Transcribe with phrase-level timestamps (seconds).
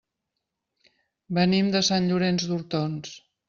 [1.39, 3.17] Venim de Sant Llorenç d'Hortons.